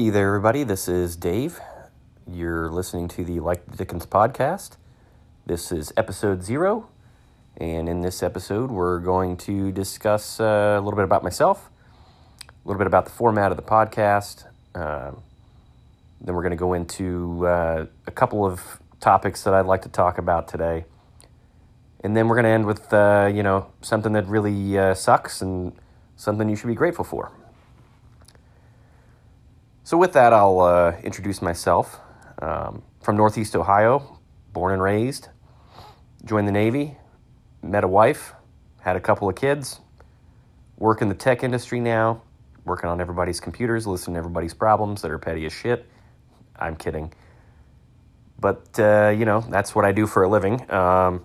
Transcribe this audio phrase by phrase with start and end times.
[0.00, 0.64] Hey there, everybody.
[0.64, 1.60] This is Dave.
[2.26, 4.78] You're listening to the Like the Dickens podcast.
[5.44, 6.88] This is episode zero.
[7.58, 11.68] And in this episode, we're going to discuss uh, a little bit about myself,
[12.48, 14.46] a little bit about the format of the podcast.
[14.74, 15.10] Uh,
[16.18, 19.90] then we're going to go into uh, a couple of topics that I'd like to
[19.90, 20.86] talk about today.
[22.02, 25.42] And then we're going to end with, uh, you know, something that really uh, sucks
[25.42, 25.74] and
[26.16, 27.32] something you should be grateful for.
[29.82, 32.00] So, with that, I'll uh, introduce myself.
[32.42, 34.18] Um, from Northeast Ohio,
[34.52, 35.28] born and raised,
[36.24, 36.96] joined the Navy,
[37.62, 38.34] met a wife,
[38.80, 39.80] had a couple of kids,
[40.76, 42.22] work in the tech industry now,
[42.64, 45.86] working on everybody's computers, listening to everybody's problems that are petty as shit.
[46.58, 47.12] I'm kidding.
[48.38, 50.70] But, uh, you know, that's what I do for a living.
[50.70, 51.24] Um,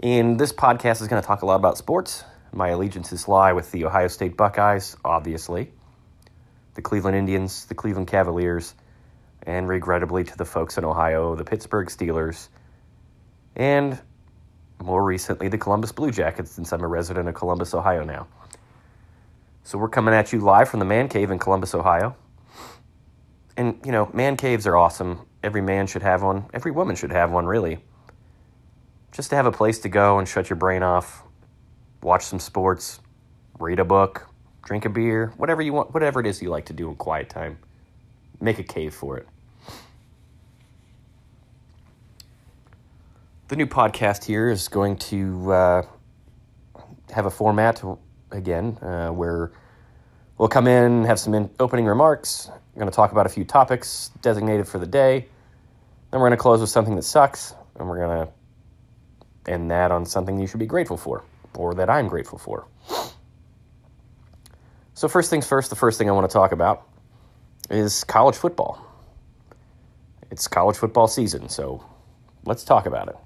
[0.00, 2.24] and this podcast is going to talk a lot about sports.
[2.52, 5.72] My allegiances lie with the Ohio State Buckeyes, obviously,
[6.74, 8.74] the Cleveland Indians, the Cleveland Cavaliers,
[9.44, 12.48] and regrettably to the folks in Ohio, the Pittsburgh Steelers,
[13.56, 13.98] and
[14.82, 18.26] more recently, the Columbus Blue Jackets, since I'm a resident of Columbus, Ohio now.
[19.62, 22.16] So we're coming at you live from the Man Cave in Columbus, Ohio.
[23.56, 25.20] And, you know, man caves are awesome.
[25.42, 26.46] Every man should have one.
[26.52, 27.78] Every woman should have one, really.
[29.12, 31.22] Just to have a place to go and shut your brain off,
[32.02, 33.00] watch some sports,
[33.58, 34.28] read a book,
[34.64, 37.28] drink a beer, whatever you want, whatever it is you like to do in quiet
[37.28, 37.58] time.
[38.40, 39.28] Make a cave for it.
[43.48, 45.82] The new podcast here is going to uh,
[47.12, 47.82] have a format
[48.30, 49.52] again uh, where
[50.38, 52.50] we'll come in, have some in- opening remarks.
[52.74, 55.28] We're going to talk about a few topics designated for the day.
[56.10, 59.90] Then we're going to close with something that sucks, and we're going to end that
[59.92, 61.22] on something you should be grateful for,
[61.54, 62.66] or that I'm grateful for.
[64.94, 66.86] So, first things first, the first thing I want to talk about
[67.68, 68.80] is college football.
[70.30, 71.84] It's college football season, so
[72.44, 73.16] let's talk about it.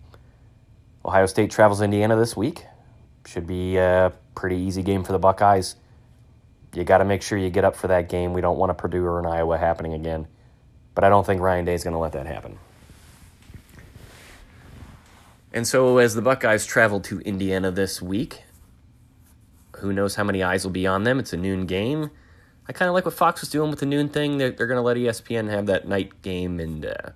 [1.05, 2.65] Ohio State travels Indiana this week.
[3.27, 5.77] Should be a pretty easy game for the Buckeyes.
[6.75, 8.33] You got to make sure you get up for that game.
[8.33, 10.27] We don't want a Purdue or an Iowa happening again.
[10.95, 12.59] But I don't think Ryan Day is going to let that happen.
[15.53, 18.43] And so, as the Buckeyes travel to Indiana this week,
[19.81, 21.19] who knows how many eyes will be on them?
[21.19, 22.11] It's a noon game.
[22.69, 24.39] I kind of like what Fox was doing with the noon thing.
[24.39, 27.11] They're, they're going to let ESPN have that night game, and uh,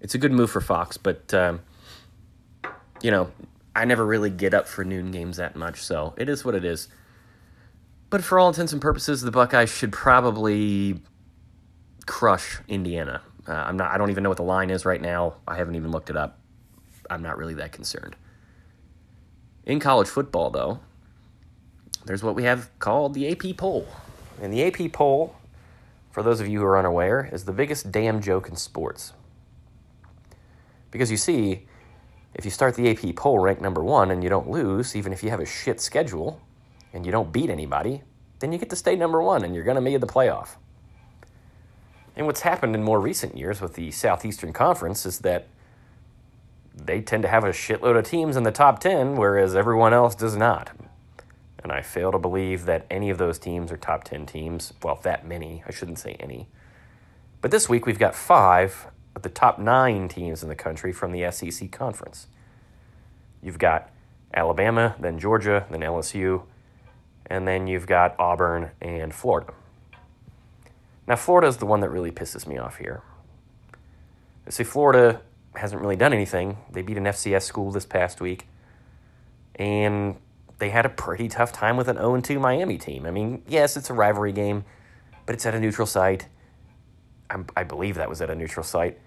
[0.00, 0.96] it's a good move for Fox.
[0.98, 1.60] But um,
[3.02, 3.30] you know,
[3.74, 6.64] I never really get up for noon games that much, so it is what it
[6.64, 6.88] is.
[8.10, 11.00] But for all intents and purposes, the Buckeyes should probably
[12.06, 13.22] crush Indiana.
[13.48, 13.90] Uh, I'm not.
[13.92, 15.36] I don't even know what the line is right now.
[15.48, 16.38] I haven't even looked it up.
[17.08, 18.14] I'm not really that concerned.
[19.64, 20.80] In college football, though,
[22.04, 23.86] there's what we have called the AP poll,
[24.40, 25.34] and the AP poll,
[26.10, 29.12] for those of you who are unaware, is the biggest damn joke in sports.
[30.90, 31.66] Because you see,
[32.34, 35.22] if you start the AP poll ranked number one and you don't lose, even if
[35.22, 36.40] you have a shit schedule
[36.92, 38.02] and you don't beat anybody,
[38.40, 40.56] then you get to stay number one and you're going to make the playoff.
[42.16, 45.48] And what's happened in more recent years with the Southeastern Conference is that
[46.74, 50.14] they tend to have a shitload of teams in the top 10, whereas everyone else
[50.14, 50.70] does not.
[51.62, 54.72] And I fail to believe that any of those teams are top 10 teams.
[54.82, 55.62] Well, that many.
[55.66, 56.48] I shouldn't say any.
[57.40, 61.12] But this week we've got five of the top nine teams in the country from
[61.12, 62.26] the SEC conference.
[63.42, 63.90] You've got
[64.32, 66.42] Alabama, then Georgia, then LSU,
[67.26, 69.52] and then you've got Auburn and Florida.
[71.06, 73.02] Now, Florida is the one that really pisses me off here.
[74.48, 75.20] See, Florida
[75.54, 76.58] hasn't really done anything.
[76.70, 78.46] They beat an FCS school this past week,
[79.56, 80.16] and
[80.60, 83.06] they had a pretty tough time with an 0 2 Miami team.
[83.06, 84.64] I mean, yes, it's a rivalry game,
[85.26, 86.28] but it's at a neutral site.
[87.30, 88.98] I'm, I believe that was at a neutral site,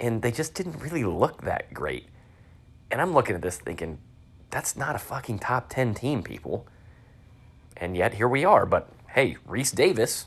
[0.00, 2.08] and they just didn't really look that great.
[2.90, 3.98] And I'm looking at this thinking,
[4.50, 6.66] that's not a fucking top 10 team, people.
[7.76, 8.66] And yet here we are.
[8.66, 10.26] But hey, Rece Davis,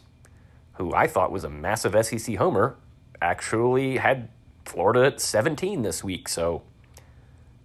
[0.73, 2.77] who I thought was a massive SEC homer,
[3.21, 4.29] actually had
[4.65, 6.29] Florida at 17 this week.
[6.29, 6.63] So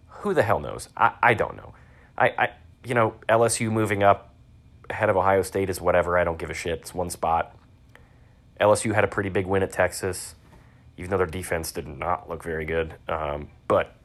[0.09, 0.89] who the hell knows?
[0.97, 1.75] I, I don't know.
[2.17, 2.49] I, I,
[2.85, 4.35] you know, LSU moving up
[4.91, 6.19] ahead of Ohio State is whatever.
[6.19, 6.81] I don't give a shit.
[6.81, 7.57] It's one spot.
[8.61, 10.35] LSU had a pretty big win at Texas,
[10.97, 12.95] even though their defense did not look very good.
[13.09, 13.97] Um, but,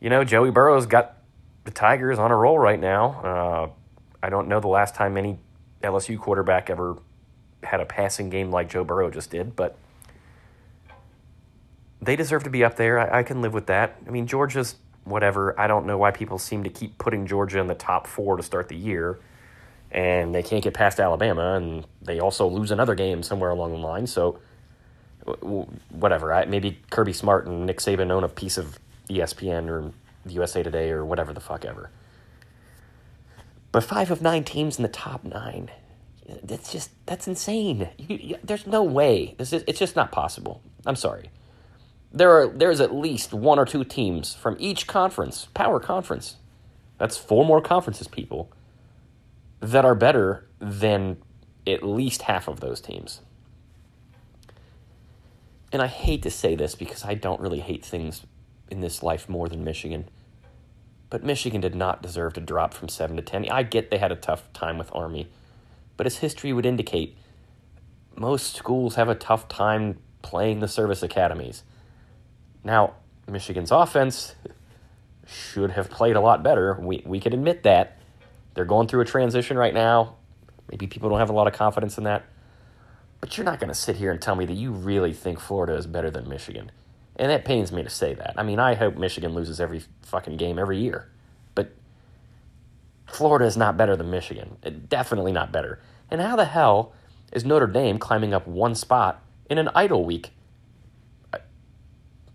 [0.00, 1.18] you know, Joey Burrow's got
[1.64, 3.20] the Tigers on a roll right now.
[3.22, 3.70] Uh,
[4.22, 5.38] I don't know the last time any
[5.82, 6.98] LSU quarterback ever
[7.62, 9.78] had a passing game like Joe Burrow just did, but
[12.02, 12.98] they deserve to be up there.
[12.98, 13.96] I, I can live with that.
[14.06, 15.58] I mean, Georgia's whatever.
[15.58, 18.42] I don't know why people seem to keep putting Georgia in the top four to
[18.42, 19.18] start the year
[19.94, 23.78] and they can't get past Alabama, and they also lose another game somewhere along the
[23.78, 24.08] line.
[24.08, 24.40] So,
[25.90, 26.34] whatever.
[26.34, 28.78] I, maybe Kirby Smart and Nick Saban own a piece of
[29.08, 29.92] ESPN or
[30.26, 31.90] USA Today or whatever the fuck ever.
[33.70, 35.70] But five of nine teams in the top nine.
[36.42, 37.88] That's just that's insane.
[37.98, 39.34] You, you, there's no way.
[39.38, 40.60] This is it's just not possible.
[40.86, 41.30] I'm sorry.
[42.14, 46.36] There are there's at least one or two teams from each conference, power conference.
[46.96, 48.52] That's four more conferences, people
[49.60, 51.16] that are better than
[51.66, 53.20] at least half of those teams.
[55.72, 58.24] And I hate to say this because I don't really hate things
[58.70, 60.08] in this life more than Michigan.
[61.10, 63.48] But Michigan did not deserve to drop from 7 to 10.
[63.50, 65.28] I get they had a tough time with Army,
[65.96, 67.16] but as history would indicate,
[68.16, 71.64] most schools have a tough time playing the service academies.
[72.64, 72.94] Now,
[73.28, 74.34] Michigan's offense
[75.26, 76.76] should have played a lot better.
[76.80, 77.98] We, we can admit that.
[78.54, 80.16] They're going through a transition right now.
[80.70, 82.24] Maybe people don't have a lot of confidence in that.
[83.20, 85.74] But you're not going to sit here and tell me that you really think Florida
[85.74, 86.70] is better than Michigan.
[87.16, 88.34] And that pains me to say that.
[88.36, 91.08] I mean, I hope Michigan loses every fucking game every year.
[91.54, 91.72] But
[93.06, 94.56] Florida is not better than Michigan.
[94.88, 95.80] Definitely not better.
[96.10, 96.92] And how the hell
[97.32, 100.30] is Notre Dame climbing up one spot in an idle week?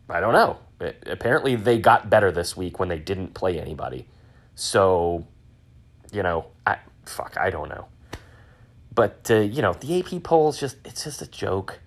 [0.09, 0.57] I, don't know.
[1.05, 4.07] apparently, they got better this week when they didn't play anybody.
[4.55, 5.25] So
[6.11, 7.87] you know, I fuck, I don't know.
[8.93, 11.79] But uh, you know, the AP polls just it's just a joke,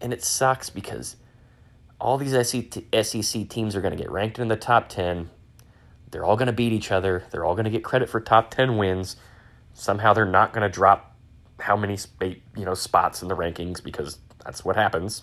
[0.00, 1.16] and it sucks because
[2.00, 5.30] all these SEC teams are going to get ranked in the top ten.
[6.10, 7.24] They're all going to beat each other.
[7.30, 9.16] They're all going to get credit for top ten wins.
[9.74, 11.16] Somehow they're not going to drop
[11.60, 15.22] how many you know spots in the rankings because that's what happens.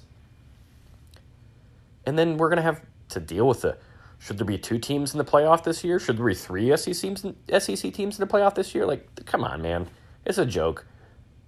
[2.07, 3.77] And then we're going to have to deal with the
[4.17, 5.99] should there be two teams in the playoff this year?
[5.99, 8.85] Should there be three SEC teams, in, SEC teams in the playoff this year?
[8.85, 9.89] Like, come on, man.
[10.25, 10.85] It's a joke.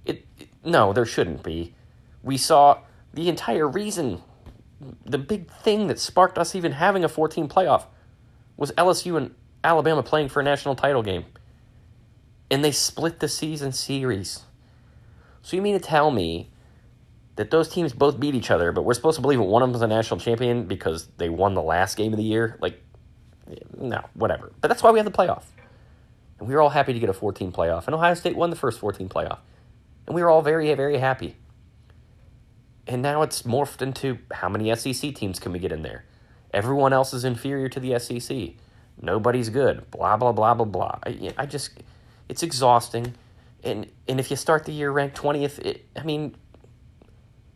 [0.06, 1.74] It, it no, there shouldn't be.
[2.22, 2.82] We saw
[3.14, 4.22] the entire reason,
[5.06, 7.86] the big thing that sparked us even having a 14 playoff
[8.56, 9.34] was LSU and
[9.64, 11.26] Alabama playing for a national title game.
[12.52, 14.42] And they split the season series.
[15.42, 16.52] So you mean to tell me
[17.40, 19.70] that those teams both beat each other, but we're supposed to believe that one of
[19.70, 22.58] them is a national champion because they won the last game of the year.
[22.60, 22.84] Like,
[23.78, 24.52] no, whatever.
[24.60, 25.44] But that's why we have the playoff.
[26.38, 27.86] And we were all happy to get a 14 playoff.
[27.86, 29.38] And Ohio State won the first 14 playoff.
[30.06, 31.38] And we were all very, very happy.
[32.86, 36.04] And now it's morphed into how many SEC teams can we get in there?
[36.54, 38.50] Everyone else is inferior to the SEC.
[39.02, 39.90] Nobody's good.
[39.92, 41.00] Blah, blah, blah, blah, blah.
[41.06, 41.80] I, I just,
[42.28, 43.14] it's exhausting.
[43.64, 46.36] And, and if you start the year ranked 20th, it, I mean,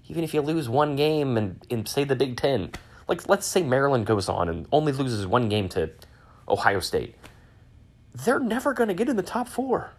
[0.08, 2.72] even if you lose one game and in say the Big Ten,
[3.08, 5.92] like let's say Maryland goes on and only loses one game to
[6.48, 7.16] Ohio State,
[8.14, 9.92] they're never going to get in the top four.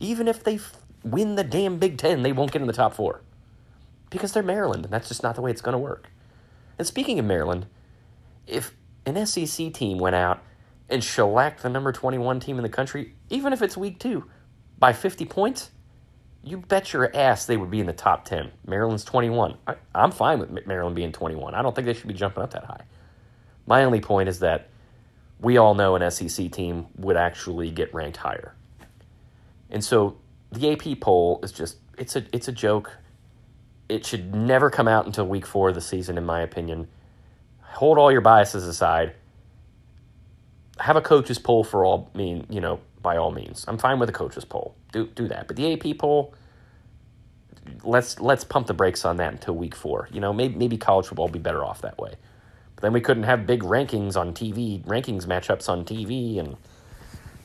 [0.00, 0.58] Even if they
[1.02, 3.22] win the damn Big Ten, they won't get in the top four
[4.10, 6.10] because they're Maryland, and that's just not the way it's going to work.
[6.78, 7.66] And speaking of Maryland,
[8.46, 8.74] if
[9.04, 10.42] an SEC team went out
[10.88, 14.24] and shellacked the number 21 team in the country, even if it's week two,
[14.78, 15.70] by 50 points,
[16.48, 18.50] you bet your ass they would be in the top 10.
[18.66, 19.56] Maryland's 21.
[19.66, 21.54] I, am fine with Maryland being 21.
[21.54, 22.82] I don't think they should be jumping up that high.
[23.66, 24.68] My only point is that
[25.40, 28.54] we all know an SEC team would actually get ranked higher.
[29.70, 30.16] And so
[30.50, 32.96] the AP poll is just it's a it's a joke.
[33.88, 36.88] It should never come out until week 4 of the season in my opinion.
[37.60, 39.14] Hold all your biases aside.
[40.78, 43.64] Have a coaches poll for all I mean, you know, by all means.
[43.68, 44.74] I'm fine with a coaches poll.
[44.92, 45.46] Do do that.
[45.46, 46.34] But the AP poll,
[47.82, 50.08] let's let's pump the brakes on that until week four.
[50.12, 52.14] You know, maybe maybe college football will be better off that way.
[52.74, 56.56] But then we couldn't have big rankings on TV, rankings matchups on TV, and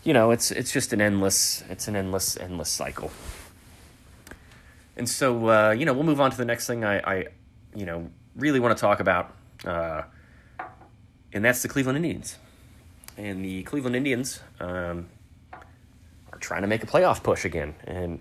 [0.03, 3.11] you know, it's it's just an endless it's an endless endless cycle.
[4.95, 7.25] And so uh, you know, we'll move on to the next thing I, I
[7.75, 10.03] you know really want to talk about, uh,
[11.31, 12.37] and that's the Cleveland Indians.
[13.15, 15.07] And the Cleveland Indians, um,
[16.43, 17.73] trying to make a playoff push again.
[17.85, 18.19] And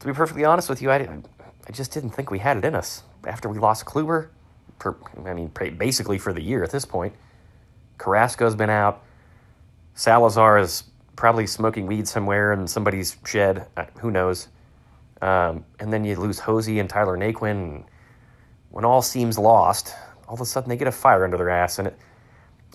[0.00, 1.08] to be perfectly honest with you, I,
[1.66, 4.28] I just didn't think we had it in us after we lost Kluber.
[5.26, 7.14] I mean, basically for the year at this point.
[7.98, 9.02] Carrasco's been out.
[9.94, 10.84] Salazar is
[11.16, 13.66] probably smoking weed somewhere in somebody's shed.
[13.76, 14.46] Uh, who knows?
[15.20, 17.50] Um, and then you lose José and Tyler Naquin.
[17.50, 17.84] And
[18.70, 19.94] when all seems lost,
[20.28, 21.80] all of a sudden they get a fire under their ass.
[21.80, 21.98] And it,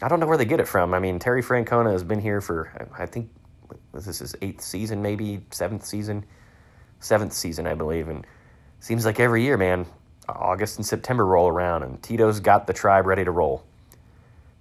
[0.02, 0.94] I don't know where they get it from.
[0.94, 3.30] I mean, Terry Francona has been here for, I think,
[3.94, 6.26] this is his eighth season, maybe seventh season,
[7.00, 8.10] seventh season, I believe.
[8.10, 8.26] And
[8.80, 9.86] seems like every year, man,
[10.28, 13.64] August and September roll around, and Tito's got the tribe ready to roll.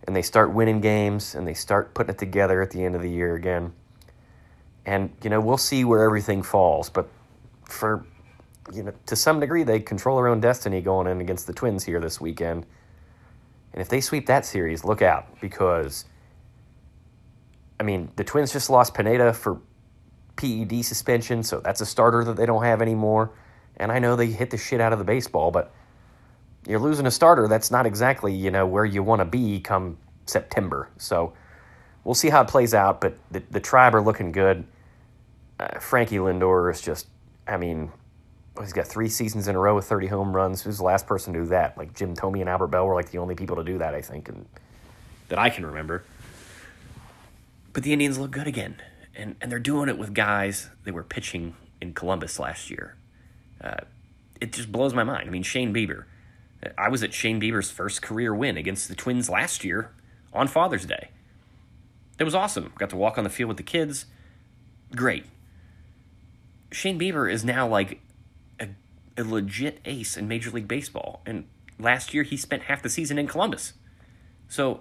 [0.06, 3.02] And they start winning games, and they start putting it together at the end of
[3.02, 3.72] the year again.
[4.84, 6.90] And, you know, we'll see where everything falls.
[6.90, 7.08] But
[7.64, 8.04] for,
[8.72, 11.84] you know, to some degree, they control their own destiny going in against the Twins
[11.84, 12.66] here this weekend.
[13.72, 16.04] And if they sweep that series, look out because,
[17.82, 19.60] I mean, the Twins just lost Pineda for
[20.36, 23.32] PED suspension, so that's a starter that they don't have anymore.
[23.76, 25.74] And I know they hit the shit out of the baseball, but
[26.64, 29.98] you're losing a starter that's not exactly, you know, where you want to be come
[30.26, 30.90] September.
[30.96, 31.32] So
[32.04, 34.64] we'll see how it plays out, but the, the tribe are looking good.
[35.58, 37.08] Uh, Frankie Lindor is just,
[37.48, 37.90] I mean,
[38.60, 40.62] he's got three seasons in a row with 30 home runs.
[40.62, 41.76] Who's the last person to do that?
[41.76, 44.02] Like Jim Thome and Albert Belle were like the only people to do that, I
[44.02, 44.46] think, and
[45.30, 46.04] that I can remember.
[47.72, 48.76] But the Indians look good again,
[49.14, 52.96] and and they're doing it with guys they were pitching in Columbus last year.
[53.60, 53.84] Uh,
[54.40, 55.28] it just blows my mind.
[55.28, 56.04] I mean, Shane Bieber.
[56.78, 59.90] I was at Shane Bieber's first career win against the Twins last year
[60.32, 61.08] on Father's Day.
[62.18, 62.72] It was awesome.
[62.78, 64.06] Got to walk on the field with the kids.
[64.94, 65.26] Great.
[66.70, 68.00] Shane Bieber is now like
[68.60, 68.68] a,
[69.16, 71.20] a legit ace in Major League Baseball.
[71.26, 71.46] And
[71.78, 73.72] last year he spent half the season in Columbus.
[74.48, 74.80] So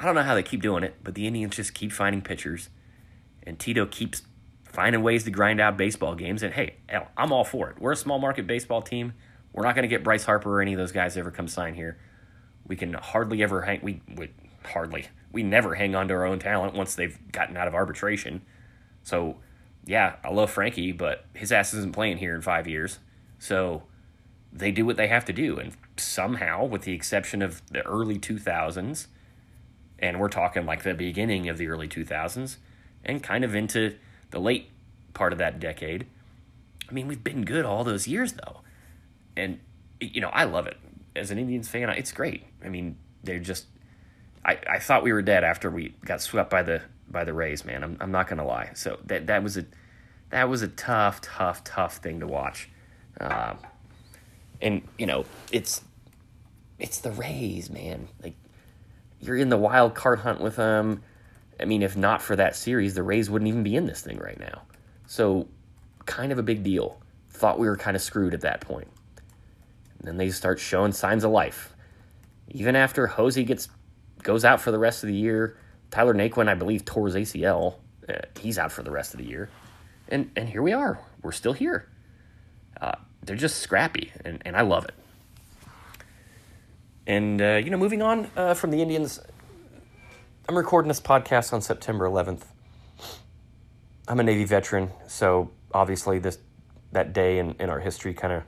[0.00, 2.70] I don't know how they keep doing it, but the Indians just keep finding pitchers.
[3.42, 4.22] And Tito keeps
[4.64, 6.42] finding ways to grind out baseball games.
[6.42, 6.76] And hey,
[7.18, 7.78] I'm all for it.
[7.78, 9.12] We're a small market baseball team.
[9.52, 11.74] We're not going to get Bryce Harper or any of those guys ever come sign
[11.74, 11.98] here.
[12.66, 13.80] We can hardly ever hang.
[13.82, 14.30] We would
[14.64, 15.08] hardly.
[15.32, 18.40] We never hang on to our own talent once they've gotten out of arbitration.
[19.02, 19.36] So,
[19.84, 23.00] yeah, I love Frankie, but his ass isn't playing here in five years.
[23.38, 23.82] So
[24.50, 25.58] they do what they have to do.
[25.58, 29.08] And somehow, with the exception of the early 2000s,
[30.00, 32.56] and we're talking like the beginning of the early 2000s,
[33.04, 33.96] and kind of into
[34.30, 34.70] the late
[35.14, 36.06] part of that decade,
[36.88, 38.60] I mean, we've been good all those years, though.
[39.36, 39.60] And,
[40.00, 40.76] you know, I love it.
[41.14, 42.44] As an Indians fan, it's great.
[42.64, 43.66] I mean, they're just
[44.44, 47.64] I, I thought we were dead after we got swept by the by the Rays,
[47.64, 47.84] man.
[47.84, 48.70] I'm I'm not gonna lie.
[48.74, 49.66] So that that was a
[50.30, 52.68] that was a tough, tough, tough thing to watch.
[53.20, 53.54] Uh,
[54.62, 55.82] and you know, it's
[56.78, 58.08] it's the Rays, man.
[58.22, 58.34] Like
[59.20, 61.02] you're in the wild card hunt with them.
[61.60, 64.18] I mean, if not for that series, the Rays wouldn't even be in this thing
[64.18, 64.62] right now.
[65.06, 65.48] So,
[66.06, 67.00] kind of a big deal.
[67.30, 68.88] Thought we were kind of screwed at that point.
[69.98, 71.74] And then they start showing signs of life.
[72.48, 73.68] Even after José gets
[74.22, 75.56] goes out for the rest of the year.
[75.90, 77.76] Tyler Naquin, I believe, tore his ACL.
[78.08, 79.50] Uh, he's out for the rest of the year.
[80.08, 81.00] And and here we are.
[81.22, 81.88] We're still here.
[82.80, 84.94] Uh, they're just scrappy, and, and I love it.
[87.10, 89.18] And, uh, you know, moving on uh, from the Indians,
[90.48, 92.42] I'm recording this podcast on September 11th.
[94.06, 96.38] I'm a Navy veteran, so obviously this
[96.92, 98.44] that day in, in our history kind of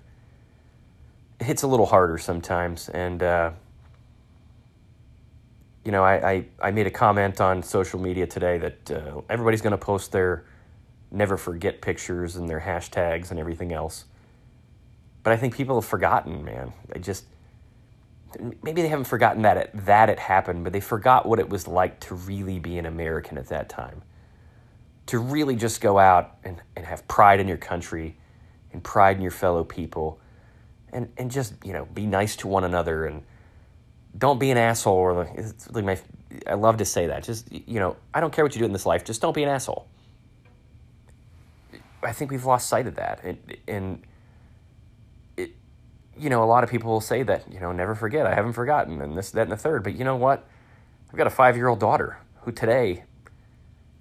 [1.44, 2.88] hits a little harder sometimes.
[2.88, 3.50] And, uh,
[5.84, 9.60] you know, I, I, I, made a comment on social media today that uh, everybody's
[9.60, 10.44] going to post their
[11.10, 14.04] never forget pictures and their hashtags and everything else.
[15.24, 16.72] But I think people have forgotten, man.
[16.94, 17.24] I just
[18.62, 21.66] maybe they haven't forgotten that it, that it happened, but they forgot what it was
[21.66, 24.02] like to really be an American at that time.
[25.06, 28.16] To really just go out and, and have pride in your country
[28.72, 30.20] and pride in your fellow people
[30.92, 33.22] and, and just, you know, be nice to one another and
[34.16, 35.98] don't be an asshole or like, it's like my
[36.46, 37.24] I love to say that.
[37.24, 39.42] Just you know, I don't care what you do in this life, just don't be
[39.42, 39.86] an asshole.
[42.02, 43.20] I think we've lost sight of that.
[43.22, 44.02] And, and
[46.18, 48.52] you know, a lot of people will say that, you know, never forget, I haven't
[48.52, 50.46] forgotten and this that and the third, but you know what?
[51.08, 53.04] I've got a 5-year-old daughter who today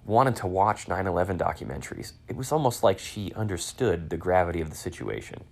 [0.04, 2.12] wanted to watch 9/11 documentaries.
[2.28, 5.44] It was almost like she understood the gravity of the situation.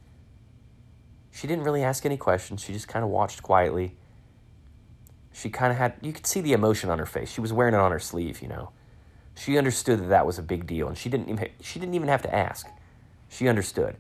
[1.31, 2.63] She didn't really ask any questions.
[2.63, 3.97] She just kind of watched quietly
[5.33, 7.31] she kind of had, you could see the emotion on her face.
[7.31, 8.71] She was wearing it on her sleeve, you know.
[9.35, 12.09] She understood that that was a big deal, and she didn't even, she didn't even
[12.09, 12.67] have to ask.
[13.29, 13.97] She understood.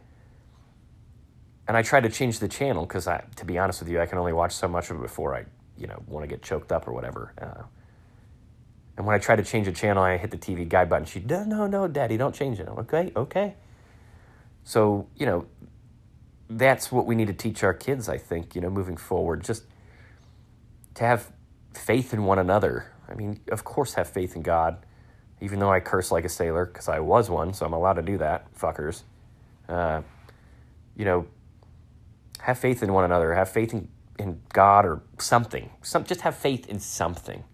[1.71, 4.07] And I tried to change the channel because, I, to be honest with you, I
[4.07, 5.45] can only watch so much of it before I,
[5.79, 7.33] you know, want to get choked up or whatever.
[7.41, 7.63] Uh,
[8.97, 11.07] and when I tried to change the channel, I hit the TV guide button.
[11.07, 12.67] She, no, no, no, Daddy, don't change it.
[12.67, 13.55] okay, okay.
[14.65, 15.47] So, you know,
[16.49, 19.45] that's what we need to teach our kids, I think, you know, moving forward.
[19.45, 19.63] Just–
[20.95, 21.31] to have
[21.73, 22.93] faith in one another.
[23.09, 24.85] I mean, of course, have faith in God,
[25.41, 28.03] even though I curse like a sailor because I was one, so I'm allowed to
[28.03, 29.03] do that, fuckers.
[29.69, 30.03] Uh,
[30.97, 31.27] you know,
[32.43, 33.35] have faith in one another.
[33.35, 35.71] Have faith in, in God or something.
[35.83, 37.45] Some just have faith in something.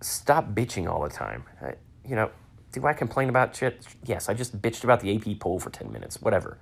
[0.00, 1.44] Stop bitching all the time.
[1.60, 2.30] I, you know,
[2.72, 3.86] do I complain about shit?
[4.04, 6.20] Yes, I just bitched about the AP poll for ten minutes.
[6.20, 6.58] Whatever.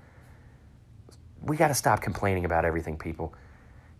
[1.42, 3.34] We got to stop complaining about everything, people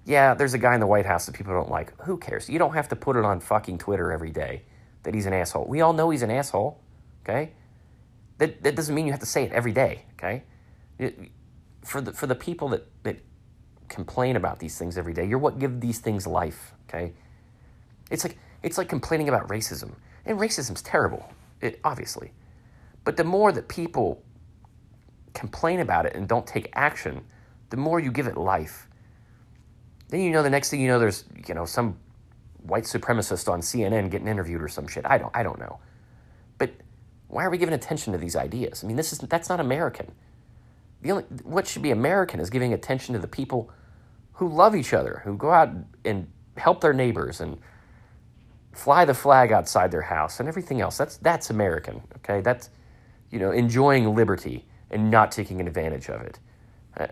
[0.06, 1.92] yeah, there's a guy in the White House that people don't like.
[2.02, 2.48] Who cares?
[2.48, 4.62] You don't have to put it on fucking Twitter every day
[5.02, 5.66] that he's an asshole.
[5.66, 6.80] We all know he's an asshole,
[7.24, 7.50] okay?
[8.38, 10.42] that, that doesn't mean you have to say it every day, okay?
[10.98, 11.18] It,
[11.86, 13.18] for the for the people that, that
[13.88, 17.12] complain about these things every day, you're what give these things life, okay?
[18.10, 19.92] It's like it's like complaining about racism.
[20.24, 22.32] And racism's terrible, it, obviously.
[23.04, 24.22] But the more that people
[25.34, 27.24] complain about it and don't take action,
[27.70, 28.88] the more you give it life.
[30.08, 31.98] Then you know the next thing you know there's, you know, some
[32.62, 35.06] white supremacist on CNN getting interviewed or some shit.
[35.06, 35.78] I don't I don't know.
[36.58, 36.72] But
[37.28, 38.82] why are we giving attention to these ideas?
[38.82, 40.10] I mean, this is that's not American.
[41.06, 43.70] The only what should be American is giving attention to the people
[44.32, 45.70] who love each other, who go out
[46.04, 47.58] and help their neighbors and
[48.72, 50.98] fly the flag outside their house and everything else.
[50.98, 52.02] That's that's American.
[52.16, 52.70] Okay, that's
[53.30, 56.40] you know enjoying liberty and not taking advantage of it.
[56.98, 57.06] Uh,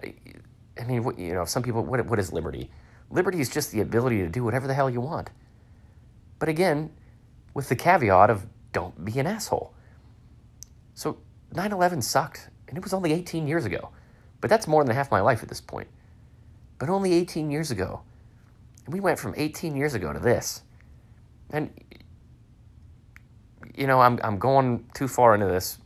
[0.81, 2.73] I mean, what, you know, some people, what what is liberty?
[3.11, 5.31] Liberty is just the ability to do whatever the hell you want.
[6.41, 6.91] But again,
[7.55, 9.73] with the caveat of don't be an asshole.
[10.95, 11.19] So
[11.53, 13.91] 9 11 sucked, and it was only 18 years ago.
[14.41, 15.87] But that's more than half my life at this point.
[16.81, 18.01] But only 18 years ago.
[18.85, 20.63] And we went from 18 years ago to this.
[21.51, 21.71] And,
[23.77, 25.79] you know, I'm, I'm going too far into this.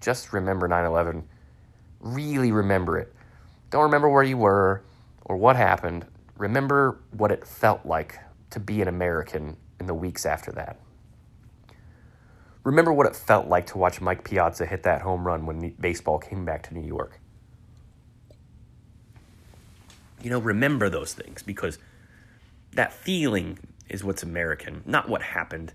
[0.00, 1.22] Just remember 9 11.
[2.00, 3.14] Really remember it.
[3.70, 4.82] Don't remember where you were
[5.26, 6.06] or what happened.
[6.38, 8.18] Remember what it felt like
[8.50, 10.80] to be an American in the weeks after that.
[12.64, 16.18] Remember what it felt like to watch Mike Piazza hit that home run when baseball
[16.18, 17.20] came back to New York.
[20.22, 21.78] You know, remember those things because
[22.72, 23.58] that feeling
[23.90, 25.74] is what's American, not what happened.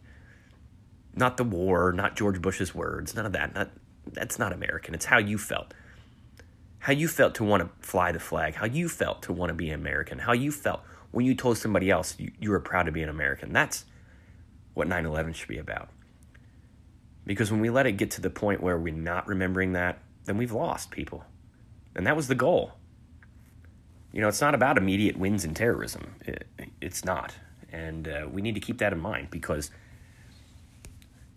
[1.16, 3.54] Not the war, not George Bush's words, none of that.
[3.54, 3.70] Not,
[4.12, 4.96] that's not American.
[4.96, 5.74] It's how you felt.
[6.80, 9.54] How you felt to want to fly the flag, how you felt to want to
[9.54, 12.84] be an American, how you felt when you told somebody else you, you were proud
[12.84, 13.54] to be an American.
[13.54, 13.86] That's
[14.74, 15.90] what 9 11 should be about.
[17.26, 20.38] Because when we let it get to the point where we're not remembering that, then
[20.38, 21.24] we've lost people.
[21.96, 22.74] And that was the goal.
[24.12, 26.16] You know, it's not about immediate wins in terrorism.
[26.26, 26.48] It,
[26.82, 27.36] it's not.
[27.72, 29.70] And uh, we need to keep that in mind because,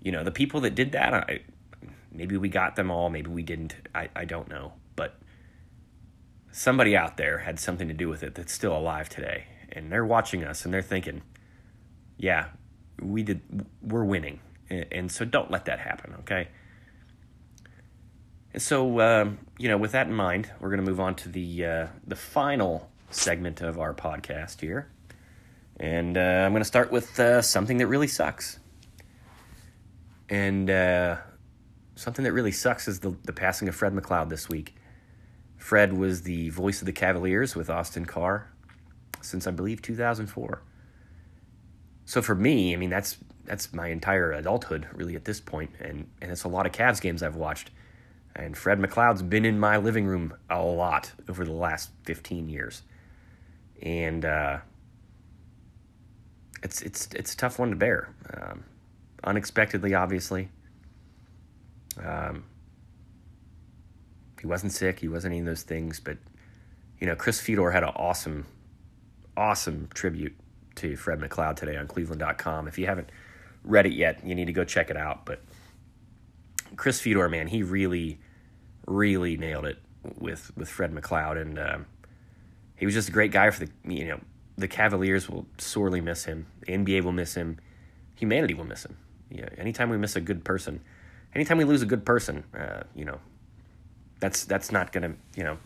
[0.03, 1.41] you know, the people that did that, I,
[2.11, 3.75] maybe we got them all, maybe we didn't.
[3.95, 4.73] I, I don't know.
[4.97, 5.19] But
[6.51, 9.45] somebody out there had something to do with it that's still alive today.
[9.71, 11.23] And they're watching us and they're thinking,
[12.17, 12.49] yeah,
[13.01, 13.41] we did,
[13.83, 16.49] we're winning and so don't let that happen, okay?
[18.53, 21.29] And so, um, you know, with that in mind, we're going to move on to
[21.29, 24.91] the uh, the final segment of our podcast here,
[25.79, 28.59] and uh, I'm going to start with uh, something that really sucks.
[30.29, 31.17] And uh,
[31.95, 34.75] something that really sucks is the the passing of Fred McLeod this week.
[35.57, 38.51] Fred was the voice of the Cavaliers with Austin Carr
[39.21, 40.63] since I believe 2004.
[42.05, 46.07] So for me, I mean that's that's my entire adulthood really at this point, and
[46.21, 47.71] and it's a lot of Cavs games I've watched,
[48.35, 52.83] and Fred McLeod's been in my living room a lot over the last fifteen years,
[53.83, 54.59] and uh,
[56.63, 58.65] it's it's it's a tough one to bear, um,
[59.25, 60.49] unexpectedly, obviously.
[62.03, 62.45] Um,
[64.41, 66.17] he wasn't sick, he wasn't any of those things, but
[67.01, 68.47] you know, Chris Fedor had an awesome,
[69.37, 70.35] awesome tribute
[70.77, 72.69] to Fred McLeod today on Cleveland.com.
[72.69, 73.11] If you haven't
[73.65, 75.25] read it yet, you need to go check it out.
[75.25, 75.41] But
[76.77, 78.19] Chris Fedor, man, he really,
[78.87, 79.79] really nailed it
[80.19, 81.87] with with Fred McLeod, and um,
[82.77, 84.21] he was just a great guy for the you know
[84.57, 86.47] the Cavaliers will sorely miss him.
[86.67, 87.59] The NBA will miss him.
[88.17, 88.97] Humanity will miss him.
[89.31, 90.81] Yeah, anytime we miss a good person,
[91.35, 93.19] anytime we lose a good person, uh, you know,
[94.21, 95.59] that's that's not gonna you know,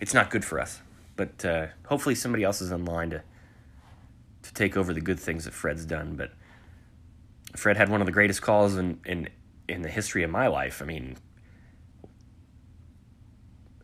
[0.00, 0.80] it's not good for us.
[1.16, 3.22] But uh, hopefully somebody else is in line to
[4.44, 6.16] to take over the good things that Fred's done.
[6.16, 6.32] But
[7.56, 9.28] Fred had one of the greatest calls in in
[9.68, 10.82] in the history of my life.
[10.82, 11.16] I mean,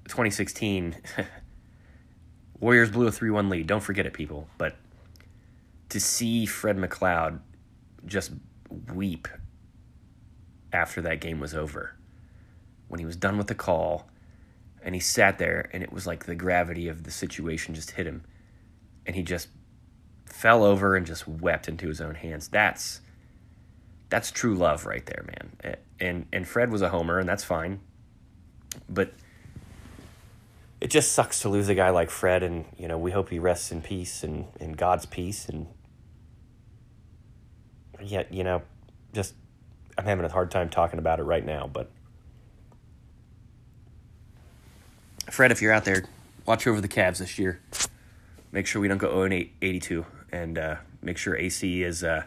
[0.04, 0.96] 2016,
[2.60, 3.66] Warriors blew a 3 1 lead.
[3.66, 4.48] Don't forget it, people.
[4.58, 4.76] But
[5.88, 7.40] to see Fred McLeod
[8.04, 8.32] just
[8.92, 9.28] weep
[10.72, 11.96] after that game was over,
[12.88, 14.10] when he was done with the call,
[14.82, 18.06] and he sat there, and it was like the gravity of the situation just hit
[18.06, 18.24] him,
[19.06, 19.48] and he just
[20.32, 22.48] fell over and just wept into his own hands.
[22.48, 23.00] That's
[24.08, 25.76] that's true love right there, man.
[26.00, 27.80] And and Fred was a homer, and that's fine.
[28.88, 29.12] But
[30.80, 33.38] it just sucks to lose a guy like Fred, and you know we hope he
[33.38, 35.48] rests in peace and in God's peace.
[35.48, 35.66] And
[38.02, 38.62] yet, you know,
[39.12, 39.34] just
[39.98, 41.68] I'm having a hard time talking about it right now.
[41.70, 41.90] But
[45.30, 46.04] Fred, if you're out there,
[46.46, 47.60] watch over the Cavs this year.
[48.52, 52.04] Make sure we don't go 0 82, and uh, make sure AC is.
[52.04, 52.24] Uh,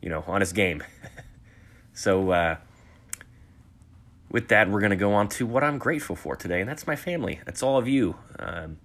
[0.00, 0.82] you know, on his game.
[1.92, 2.56] so, uh,
[4.30, 6.86] with that, we're going to go on to what I'm grateful for today, and that's
[6.86, 7.40] my family.
[7.46, 8.16] That's all of you.
[8.38, 8.78] Um,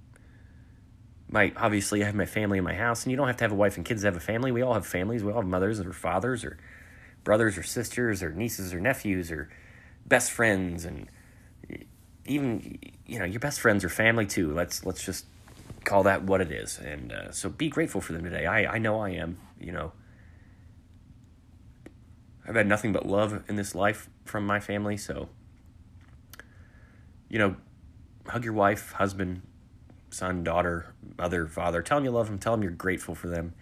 [1.29, 3.51] my obviously, I have my family in my house, and you don't have to have
[3.51, 4.51] a wife and kids to have a family.
[4.51, 5.23] We all have families.
[5.23, 6.57] We all have mothers or fathers or
[7.23, 9.49] brothers or sisters or nieces or nephews or
[10.05, 11.09] best friends, and
[12.25, 14.53] even you know your best friends are family too.
[14.53, 15.25] Let's let's just
[15.85, 18.45] call that what it is, and uh, so be grateful for them today.
[18.45, 19.37] I I know I am.
[19.59, 19.91] You know.
[22.45, 24.97] I've had nothing but love in this life from my family.
[24.97, 25.29] So,
[27.29, 27.55] you know,
[28.27, 29.43] hug your wife, husband,
[30.09, 31.81] son, daughter, mother, father.
[31.81, 32.39] Tell them you love them.
[32.39, 33.53] Tell them you're grateful for them.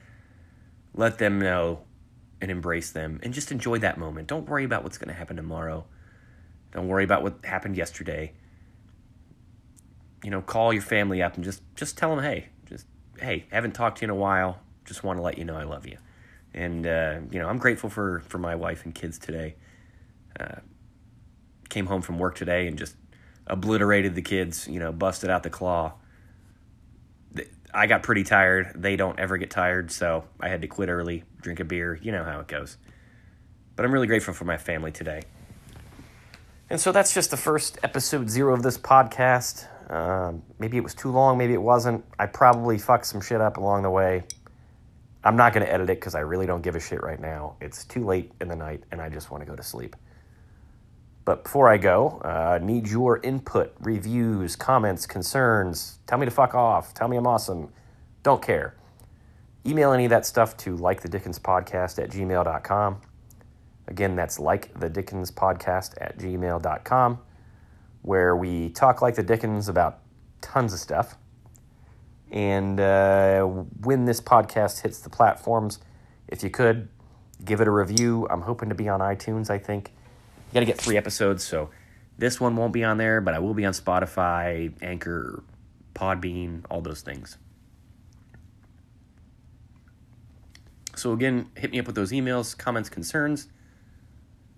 [0.93, 1.81] Let them know
[2.41, 4.27] and embrace them and just enjoy that moment.
[4.27, 5.85] Don't worry about what's going to happen tomorrow.
[6.71, 8.33] Don't worry about what happened yesterday.
[10.23, 12.85] You know, call your family up and just just tell them, hey, just
[13.19, 14.59] hey, haven't talked to you in a while.
[14.85, 15.97] Just want to let you know I love you
[16.53, 19.55] and uh, you know I'm grateful for for my wife and kids today.
[20.39, 20.59] Uh,
[21.69, 22.95] came home from work today and just
[23.47, 24.67] obliterated the kids.
[24.67, 25.93] You know, busted out the claw.
[27.73, 28.73] I got pretty tired.
[28.75, 31.97] They don't ever get tired, so I had to quit early, drink a beer.
[32.01, 32.77] You know how it goes.
[33.77, 35.21] But I'm really grateful for my family today.
[36.69, 39.67] And so that's just the first episode zero of this podcast.
[39.91, 42.03] Um, maybe it was too long, maybe it wasn't.
[42.17, 44.23] I probably fucked some shit up along the way.
[45.23, 47.55] I'm not going to edit it because I really don't give a shit right now.
[47.61, 49.95] It's too late in the night and I just want to go to sleep.
[51.25, 55.99] But before I go, uh, need your input, reviews, comments, concerns.
[56.07, 56.93] Tell me to fuck off.
[56.93, 57.71] Tell me I'm awesome.
[58.23, 58.75] Don't care.
[59.65, 63.01] Email any of that stuff to like the Dickens podcast at gmail.com.
[63.87, 67.19] Again, that's like the Dickens podcast at gmail.com,
[68.01, 69.99] where we talk like the Dickens about
[70.41, 71.15] tons of stuff.
[72.31, 75.79] And uh, when this podcast hits the platforms,
[76.27, 76.87] if you could
[77.43, 79.49] give it a review, I'm hoping to be on iTunes.
[79.49, 79.91] I think
[80.49, 81.69] you got to get three episodes, so
[82.17, 85.43] this one won't be on there, but I will be on Spotify, Anchor,
[85.93, 87.37] Podbean, all those things.
[90.95, 93.47] So again, hit me up with those emails, comments, concerns.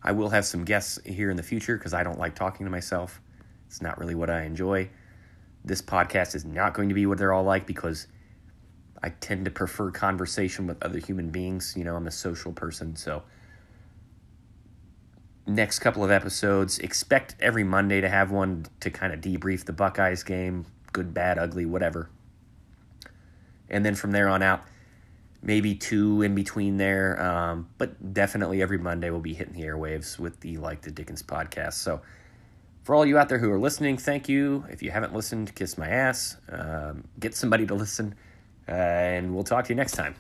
[0.02, 2.70] I will have some guests here in the future because I don't like talking to
[2.70, 3.22] myself.
[3.74, 4.88] It's not really what I enjoy.
[5.66, 8.06] This podcast is not going to be what they're all like because
[9.02, 11.74] I tend to prefer conversation with other human beings.
[11.76, 13.24] You know, I'm a social person, so
[15.48, 19.74] next couple of episodes, expect every Monday to have one to kind of debrief the
[19.74, 22.12] Buckeyes game, good, bad, ugly, whatever.
[23.72, 24.62] And then from there on out,
[25.42, 30.20] maybe two in between there, um, but definitely every Monday we'll be hitting the airwaves
[30.20, 31.74] with the Like the Dickens podcast.
[31.74, 32.04] So
[32.84, 34.66] for all you out there who are listening, thank you.
[34.70, 36.38] If you haven't listened, kiss my ass.
[36.50, 38.16] Um, get somebody to listen,
[38.68, 40.16] uh, and we'll talk to you next time.